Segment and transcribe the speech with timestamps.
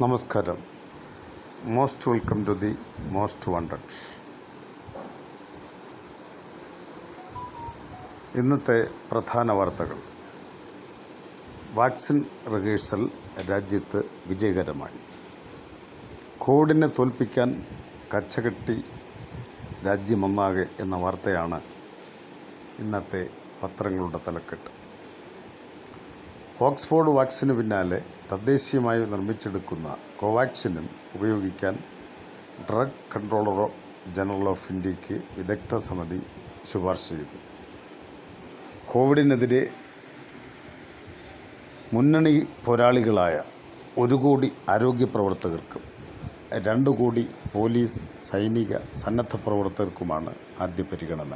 [0.00, 0.58] നമസ്കാരം.
[1.62, 3.78] Most welcome to the most wanted
[8.38, 9.98] ഇന്നത്തെ പ്രധാന വാർത്തകൾ.
[11.72, 13.10] വാക്സിൻ റിഹേഴ്സൽ
[13.50, 15.00] രാജ്യത്ത് വിജയകരമായി.
[16.38, 17.66] കോവിഡിനെ തോൽപ്പിക്കാൻ
[18.16, 18.84] കച്ചകെട്ടി
[19.86, 21.60] രാജ്യമൊന്നാകെ എന്ന വാർത്തയാണ്
[22.78, 23.28] ഇന്നത്തെ
[23.62, 24.70] പത്രങ്ങളുടെ തലക്കെട്ട്.
[26.64, 29.88] ഓക്സ്ഫോർഡ് വാക്സിന് പിന്നാലെ തദ്ദേശീയമായി നിർമ്മിച്ചെടുക്കുന്ന
[30.20, 30.86] കോവാക്സിനും
[31.16, 31.74] ഉപയോഗിക്കാൻ
[32.70, 33.60] ഡ്രഗ് കൺട്രോളർ
[34.16, 36.20] ജനറൽ ഓഫ് ഇന്ത്യയ്ക്ക് വിദഗ്ധ സമിതി
[36.70, 37.38] ശുപാർശ ചെയ്തു.
[38.90, 39.62] കോവിഡിനെതിരെ
[41.94, 43.36] മുന്നണി പോരാളികളായ
[43.98, 45.84] ഒരു കോടി ആരോഗ്യ പ്രവർത്തകർക്കും
[46.66, 47.24] രണ്ട് കോടി
[47.54, 48.72] പോലീസ് സൈനിക
[49.02, 50.32] സന്നദ്ധ പ്രവർത്തകർക്കുമാണ്
[50.64, 51.32] ആദ്യ പരിഗണന.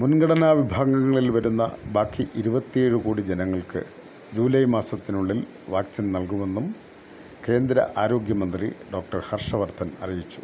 [0.00, 1.62] മുൻഗണനാ വിഭാഗങ്ങളിൽ വരുന്ന
[1.94, 3.80] ബാക്കി ഇരുപത്തിയേഴ് കോടി ജനങ്ങൾക്ക്
[4.36, 6.66] ജൂലൈ മാസത്തിനുള്ളിൽ വാക്സിൻ നൽകുമെന്നും
[7.46, 10.40] കേന്ദ്ര ആരോഗ്യമന്ത്രി ഡോക്ടർ ഹർഷവർദ്ധൻ അറിയിച്ചു.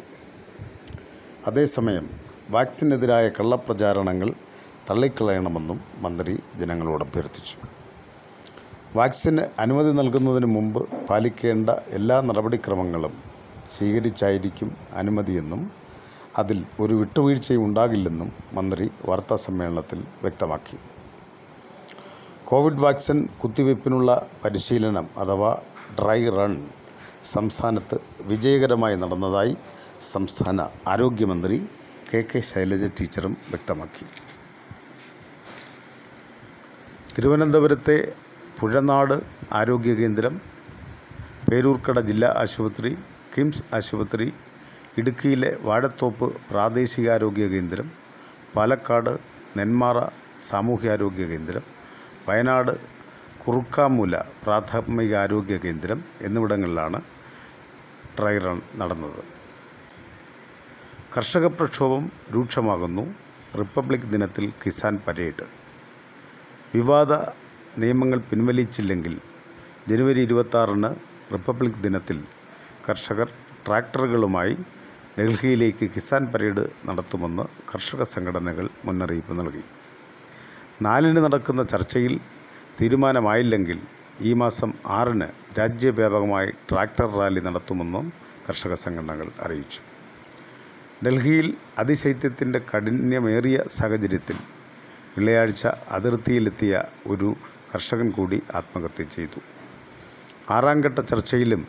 [1.47, 2.05] അതേസമയം
[2.51, 4.29] വാക്സിനെതിരായ കള്ളപ്രചാരണങ്ങൾ
[4.89, 7.57] തള്ളിക്കളയണമെന്നും മന്ത്രി ജനങ്ങളോട് അഭ്യർത്ഥിച്ചു.
[8.95, 13.15] വാക്സിന് അനുമതി നൽകുന്നതിന് മുമ്പ് പാലിക്കേണ്ട എല്ലാ നടപടിക്രമങ്ങളും
[13.69, 15.63] സ്വീകരിച്ചായിരിക്കും അനുമതിയെന്നും
[16.41, 20.77] അതിൽ ഒരു വിട്ടുവീഴ്ചയും ഉണ്ടാകില്ലെന്നും മന്ത്രി വാർത്താ സമ്മേളനത്തിൽ വ്യക്തമാക്കി.
[22.45, 24.09] കോവിഡ് വാക്സിൻ കുത്തിവയ്പ്പിനുള്ള
[24.43, 25.51] പരിശീലനം അഥവാ
[25.99, 26.53] ഡ്രൈ റൺ
[27.23, 29.53] സംസ്ഥാനത്ത് വിജയകരമായി നടന്നതായി
[30.13, 31.57] സംസ്ഥാന ആരോഗ്യമന്ത്രി
[32.09, 34.05] കെ കെ ശൈലജ ടീച്ചറും വ്യക്തമാക്കി.
[37.15, 37.97] തിരുവനന്തപുരത്തെ
[38.59, 39.15] പുഴനാട്
[39.53, 40.33] ആരോഗ്യ കേന്ദ്രം
[41.47, 42.91] പേരൂർക്കട ജില്ലാ ആശുപത്രി
[43.33, 44.27] കിംസ് ആശുപത്രി
[44.99, 47.87] ഇടുക്കിയിലെ വാഴത്തോപ്പ് പ്രാദേശികാരോഗ്യ കേന്ദ്രം
[48.55, 49.11] പാലക്കാട്
[49.57, 49.97] നെന്മാറ
[50.49, 51.63] സാമൂഹ്യാരോഗ്യ കേന്ദ്രം
[52.27, 52.73] വയനാട്
[53.43, 56.99] കുറുക്കാമൂല പ്രാഥമികാരോഗ്യ കേന്ദ്രം എന്നിവിടങ്ങളിലാണ്
[58.17, 59.21] ഡ്രൈ റൺ നടന്നത്.
[61.15, 62.03] കർഷക പ്രക്ഷോഭം
[62.35, 63.03] രൂക്ഷമാകുന്നു.
[63.59, 65.45] റിപ്പബ്ലിക് ദിനത്തിൽ കിസാൻ പരേഡ്.
[66.75, 67.13] വിവാദ
[67.81, 69.15] നിയമങ്ങൾ പിൻവലിച്ചില്ലെങ്കിൽ
[69.89, 70.91] ജനുവരി ഇരുപത്താറിന്
[71.33, 72.17] റിപ്പബ്ലിക് ദിനത്തിൽ
[72.87, 73.29] കർഷകർ
[73.65, 74.55] ട്രാക്ടറുകളുമായി
[75.19, 79.63] ഡൽഹിയിലേക്ക് കിസാൻ പരേഡ് നടത്തുമെന്ന് കർഷക സംഘടനകൾ മുന്നറിയിപ്പ് നൽകി.
[80.85, 82.13] നാലിന് നടക്കുന്ന ചർച്ചയിൽ
[82.79, 83.79] തീരുമാനമായില്ലെങ്കിൽ
[84.21, 85.27] ഈ മാസം ആറിന്
[85.59, 88.05] രാജ്യവ്യാപകമായി ട്രാക്ടർ റാലി നടത്തുമെന്നും
[88.47, 89.81] കർഷക സംഘടനകൾ അറിയിച്ചു.
[91.05, 91.49] ഡൽഹിയിൽ
[91.81, 94.37] അതിശൈത്യത്തിന്റെ കാഠിന്യമേറിയ സാഹചര്യത്തിൽ
[95.15, 95.65] വെള്ളിയാഴ്ച
[95.97, 96.73] അതിർത്തിയിലെത്തിയ
[97.07, 97.29] ഒരു
[97.73, 99.39] കർഷകൻ കൂടി ആത്മഹത്യ ചെയ്തു.
[100.55, 101.61] ആറാംഘട്ട ചർച്ചയിലും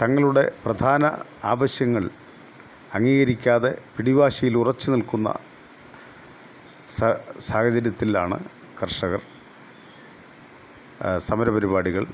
[0.00, 1.04] തങ്ങളുടെ പ്രധാന
[1.44, 2.04] ആവശ്യങ്ങൾ
[2.94, 5.28] അംഗീകരിക്കാതെ പിടിവാശിയിൽ ഉറച്ചു നിൽക്കുന്ന
[7.48, 8.38] സാഹചര്യത്തിലാണ്
[8.80, 9.22] കർഷകർ
[11.26, 12.04] സമരപരിപാടികൾ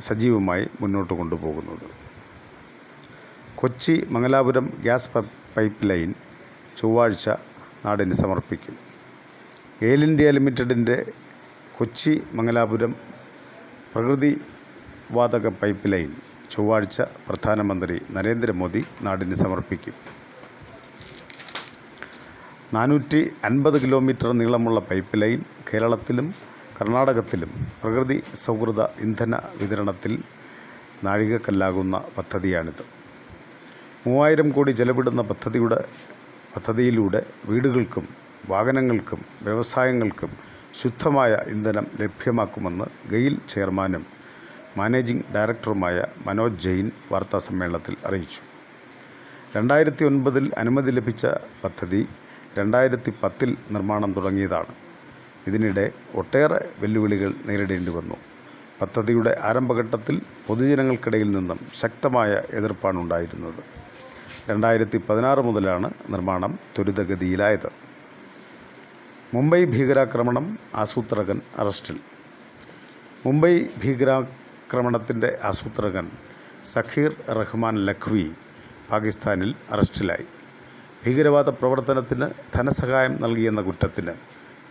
[0.00, 1.86] സജീവമായി മുന്നോട്ട് കൊണ്ടുപോകുന്നത്.
[3.60, 5.10] Kochi Mangalapuram gas
[5.56, 6.10] pipeline
[6.76, 7.26] ചൊവ്വാഴ്ച
[7.84, 8.76] നാടിന് സമർപ്പിക്കും.
[9.82, 10.96] എയിൽ ഇന്ത്യ ലിമിറ്റഡിന്റെ
[11.78, 12.92] കൊച്ചി മംഗലാപുരം
[13.94, 14.32] പ്രകൃതി
[15.10, 16.10] വാതക പൈപ്പ് ലൈൻ
[16.52, 19.94] ചൊവ്വാഴ്ച പ്രധാനമന്ത്രി നരേന്ദ്രമോദി നാടിന് സമർപ്പിക്കും.
[22.74, 26.28] നാനൂറ്റി അൻപത് കിലോമീറ്റർ നീളമുള്ള പൈപ്പ് ലൈൻ കേരളത്തിലും
[26.78, 27.50] കർണാടകത്തിലും
[27.82, 30.12] പ്രകൃതി സൗഹൃദ ഇന്ധന വിതരണത്തിൽ
[31.04, 32.84] നാഴികക്കല്ലാകുന്ന പദ്ധതിയാണിത്.
[34.06, 35.78] മൂവായിരം കോടി ചെലവിടുന്ന പദ്ധതിയുടെ
[36.54, 37.20] പദ്ധതിയിലൂടെ
[37.50, 38.06] വീടുകൾക്കും
[38.48, 40.30] വാഹനങ്ങൾക്കും വ്യവസായങ്ങൾക്കും
[40.80, 44.04] ശുദ്ധമായ ഇന്ധനം ലഭ്യമാക്കുമെന്ന് ഗെയിൽ ചെയർമാനും
[44.76, 48.42] മാനേജിംഗ് ഡയറക്ടറുമായ മനോജ് ജെയിൻ വാർത്താ സമ്മേളനത്തിൽ അറിയിച്ചു.
[49.56, 51.26] രണ്ടായിരത്തി ഒൻപതിൽ അനുമതി ലഭിച്ച
[51.64, 52.08] പദ്ധതി
[52.58, 54.74] രണ്ടായിരത്തി പത്തിൽ നിർമ്മാണം തുടങ്ങിയതാണ്.
[55.46, 58.16] ഇതിനിടെ ഒട്ടേറെ വെല്ലുവിളികൾ നേരിടേണ്ടി വന്നു.
[58.80, 63.62] പദ്ധതിയുടെ ആരംഭഘട്ടത്തിൽ പൊതുജനങ്ങൾക്കിടയിൽ നിന്നും ശക്തമായ എതിർപ്പാണ് ഉണ്ടായിരുന്നത്.
[64.50, 67.70] രണ്ടായിരത്തി പതിനാറ് മുതലാണ് നിർമ്മാണം ത്വരിതഗതിയിലായത്.
[69.34, 72.00] മുംബൈ ഭീകരാക്രമണം ആസൂത്രകൻ അറസ്റ്റിൽ.
[73.26, 73.66] മുംബൈ
[74.72, 76.06] ഭീകരാക്രമണത്തിന്റെ ആസൂത്രകൻ
[76.64, 78.22] സഖീർ റഹ്മാൻ ലഖ്വി
[78.90, 80.24] പാകിസ്ഥാനിൽ അറസ്റ്റിലായി.
[81.02, 84.14] ഭീകരവാദ പ്രവർത്തനത്തിന് ധനസഹായം നൽകിയെന്ന കുറ്റത്തിന്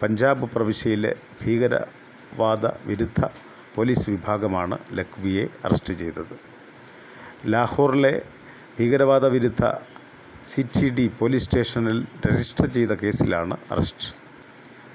[0.02, 1.12] പഞ്ചാബ് പ്രവിശ്യയിലെ
[1.42, 3.22] ഭീകരവാദ വിരുദ്ധ
[3.76, 6.36] പോലീസ് വിഭാഗമാണ് ലഖ്വിയെ അറസ്റ്റ് ചെയ്തത്.
[7.56, 8.16] ലാഹോറിലെ
[8.80, 9.64] ഭീകരവാദ വിരുദ്ധ
[10.52, 12.00] സി ടി ഡി പോലീസ് സ്റ്റേഷനിൽ
[12.30, 14.10] രജിസ്റ്റർ ചെയ്ത കേസിലാണ് അറസ്റ്റ്.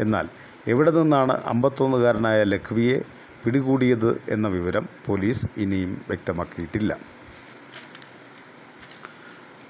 [0.05, 0.29] എന്നാൽ
[0.75, 2.99] എവിടെ നിന്നാണ് അമ്പത്തൊന്നുകാരനായ ലഖ്വിയെ
[3.45, 6.97] പിടികൂടിയത് എന്ന വിവരം പോലീസ് ഇനിയും വ്യക്തമാക്കിയിട്ടില്ല.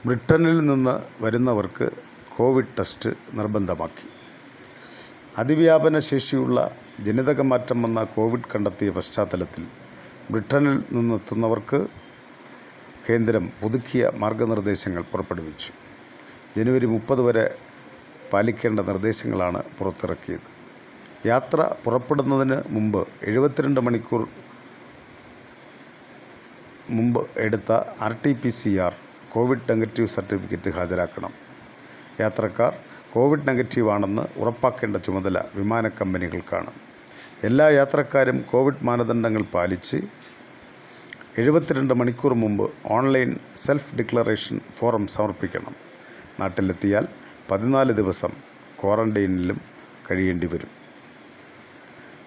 [0.07, 1.91] ബ്രിട്ടനിൽ നിന്ന് വരുന്നവർക്ക്
[2.37, 4.09] കോവിഡ് ടെസ്റ്റ് നിർബന്ധമാക്കി.
[5.39, 6.59] അതിവ്യാപന ശേഷിയുള്ള
[7.01, 9.65] ജനിതക മാറ്റം വന്ന കോവിഡ് കണ്ടെത്തിയ പശ്ചാത്തലത്തിൽ
[10.31, 11.87] ബ്രിട്ടനിൽ നിന്നെത്തുന്നവർക്ക്
[13.11, 15.73] കേന്ദ്രം പുതുക്കിയ മാർഗനിർദ്ദേശങ്ങൾ പുറപ്പെടുവിച്ചു.
[16.57, 17.59] ജനുവരി മുപ്പത് വരെ
[18.33, 20.56] പാലിക്കേണ്ട നിർദ്ദേശങ്ങളാണ് പുറത്തിറക്കിയത്.
[21.25, 24.29] യാത്ര പുറപ്പെടുന്നതിന് മുമ്പ് എഴുപത്തിരണ്ട് മണിക്കൂർ
[26.91, 28.95] മുമ്പ് എടുത്ത R T P C R
[29.33, 31.33] covid negative certificate ഹാജരാക്കണം.
[32.21, 32.75] യാത്രക്കാർ
[33.13, 36.71] കോവിഡ് നെഗറ്റീവ് ആണെന്ന് ഉറപ്പാക്കേണ്ട ചുമതല വിമാന കമ്പനികൾക്കാണ്.
[37.45, 39.97] എല്ലാ യാത്രക്കാരും കോവിഡ് മാനദണ്ഡങ്ങൾ പാലിച്ച്
[41.39, 45.75] എഴുപത്തിരണ്ട് മണിക്കൂർ മുമ്പ് ഓൺലൈൻ സെൽഫ് ഡിക്ലറേഷൻ ഫോറം സമർപ്പിക്കണം.
[46.41, 47.07] നാട്ടിലെത്തിയാൽ
[47.51, 48.31] പതിനാല് ദിവസം
[48.83, 49.61] ക്വാറന്റൈനിലും
[50.11, 50.86] കഴിയേണ്ടി വരും.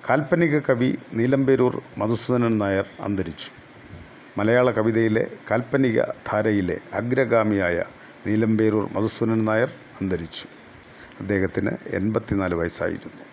[0.10, 3.50] കാൽപ്പനിക കവി നീലമ്പേരൂർ മധുസൂദനൻ നായർ അന്തരിച്ചു.
[4.38, 7.84] മലയാള കവിതയിലെ കാൽപ്പനിക ധാരയിലെ അഗ്രഗാമിയായ
[8.28, 9.72] നീലമ്പേരൂർ മധുസൂദനൻ നായർ
[10.02, 10.46] അന്തരിച്ചു.
[11.20, 13.24] അദ്ദേഹത്തിന് എൺപത്തിനാല് വയസ്സായിരുന്നു.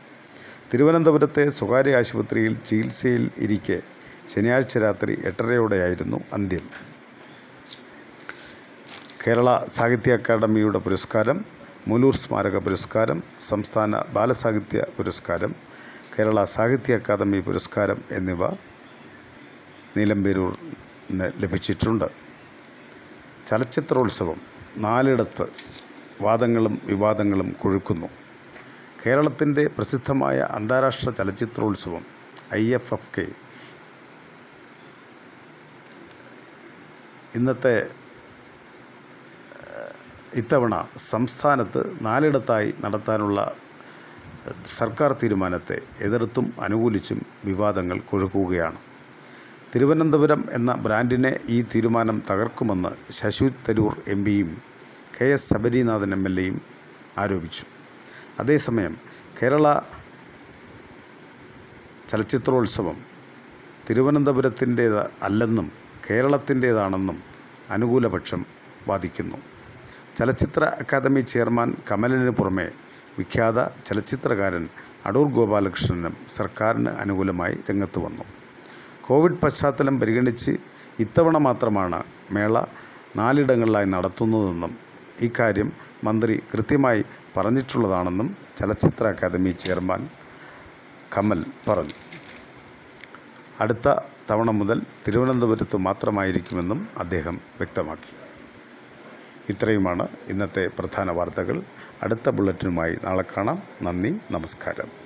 [0.72, 3.82] തിരുവനന്തപുരത്തെ സ്വകാര്യ ആശുപത്രിയിൽ ചികിത്സയിൽ ഇരിക്കെ
[4.28, 6.66] ശനിയാഴ്ച രാത്രി എട്ടരയോടെയായിരുന്നു അന്ത്യം.
[9.26, 11.44] കേരള സാഹിത്യ അക്കാദമിയുടെ പുരസ്കാരം
[11.88, 15.54] മുലൂർ സ്മാരക പുരസ്കാരം സംസ്ഥാന ബാലസാഹിത്യ പുരസ്കാരം
[16.18, 18.42] കേരള സാഹിത്യ അക്കാദമി പുരസ്കാരം എന്നിവ
[19.96, 22.06] നീലമ്പേരൂരിന് ലഭിച്ചിട്ടുണ്ട്.
[23.46, 24.38] ചലച്ചിത്രോത്സവം
[24.76, 25.46] നാലിടത്ത്
[26.20, 28.08] വാദങ്ങളും വിവാദങ്ങളും കൊഴുക്കുന്നു.
[29.02, 32.06] കേരളത്തിന്റെ പ്രസിദ്ധമായ അന്താരാഷ്ട്ര ചലച്ചിത്രോത്സവം
[32.54, 33.26] ഐ എഫ് എഫ് കെ
[37.34, 37.76] ഇന്നത്തെ
[40.34, 40.74] ഇത്തവണ
[41.12, 43.40] സംസ്ഥാനത്ത് നാലിടത്തായി നടത്താനുള്ള
[44.66, 48.76] സർക്കാർ തീരുമാനത്തെ എതിർത്തും അനുകൂലിച്ചും വിവാദങ്ങൾ കൊഴുക്കുകയാണ്.
[49.74, 54.62] തിരുവനന്തപുരം എന്ന ബ്രാൻഡിനെ ഈ തീരുമാനം തകർക്കുമെന്ന് ശശി തരൂർ എം പിയും
[55.20, 56.62] K S Sabarinathan M L എയും
[57.18, 57.64] ആരോപിച്ചു.
[58.40, 58.96] അതേസമയം
[59.42, 59.80] കേരള
[62.08, 62.96] ചലച്ചിത്രോത്സവം
[63.90, 65.72] തിരുവനന്തപുരത്തിന്റേത് അല്ലെന്നും
[66.10, 67.22] കേരളത്തിന്റേതാണെന്നും
[67.70, 68.46] അനുകൂലപക്ഷം
[68.88, 69.36] വാദിക്കുന്നു.
[70.16, 72.70] ചലച്ചിത്ര അക്കാദമി ചെയർമാൻ കമലിന് പുറമെ
[73.18, 74.68] വിഖ്യാത ചലച്ചിത്രകാരൻ
[75.06, 78.24] അടൂർ ഗോപാലകൃഷ്ണനും സർക്കാരിന് അനുകൂലമായി രംഗത്ത് വന്നു.
[79.06, 80.52] കോവിഡ് പശ്ചാത്തലം പരിഗണിച്ച്
[81.00, 82.64] ഇത്തവണ മാത്രമാണ് മേള
[83.16, 84.72] നാലിടങ്ങളിലായി നടത്തുന്നതെന്നും
[85.20, 85.72] ഇക്കാര്യം
[86.04, 87.04] മന്ത്രി കൃത്യമായി
[87.36, 90.08] പറഞ്ഞിട്ടുള്ളതാണെന്നും ചലച്ചിത്ര അക്കാദമി ചെയർമാൻ
[91.16, 91.96] കമൽ പറഞ്ഞു.
[93.60, 93.88] അടുത്ത
[94.30, 98.12] തവണ മുതൽ തിരുവനന്തപുരത്ത് മാത്രമായിരിക്കുമെന്നും അദ്ദേഹം വ്യക്തമാക്കി.
[99.48, 101.62] ഇത്രയുമാണ് ഇന്നത്തെ പ്രധാന വാർത്തകൾ.
[102.02, 103.62] അടുത്ത ബുള്ളറ്റിനുമായി നാളെ കാണാം.
[103.82, 105.05] നന്ദി നമസ്കാരം.